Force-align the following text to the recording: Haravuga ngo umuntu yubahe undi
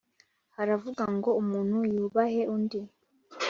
Haravuga 0.57 1.03
ngo 1.15 1.29
umuntu 1.41 1.75
yubahe 1.93 2.41
undi 2.55 2.79